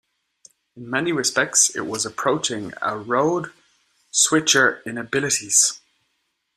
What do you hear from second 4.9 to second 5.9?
abilities.